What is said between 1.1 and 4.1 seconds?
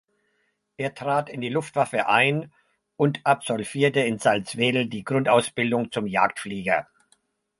in die Luftwaffe ein und absolvierte